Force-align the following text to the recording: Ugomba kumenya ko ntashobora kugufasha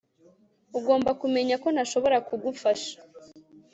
Ugomba 0.77 1.11
kumenya 1.21 1.55
ko 1.63 1.67
ntashobora 1.73 2.17
kugufasha 2.27 2.95